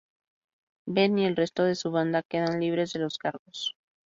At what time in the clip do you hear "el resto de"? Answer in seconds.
1.27-1.75